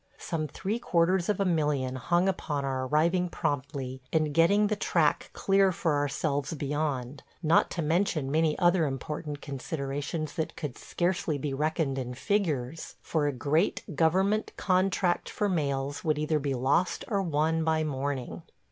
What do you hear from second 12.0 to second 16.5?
figures; for a great government contract for mails would be either